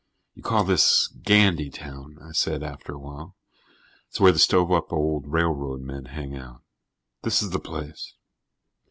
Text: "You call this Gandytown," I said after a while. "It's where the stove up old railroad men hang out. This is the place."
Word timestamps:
"You 0.33 0.41
call 0.41 0.63
this 0.63 1.07
Gandytown," 1.09 2.17
I 2.23 2.31
said 2.31 2.63
after 2.63 2.91
a 2.93 2.97
while. 2.97 3.35
"It's 4.09 4.19
where 4.19 4.31
the 4.31 4.39
stove 4.39 4.71
up 4.71 4.91
old 4.91 5.27
railroad 5.27 5.81
men 5.81 6.05
hang 6.05 6.35
out. 6.35 6.63
This 7.21 7.43
is 7.43 7.51
the 7.51 7.59
place." 7.59 8.15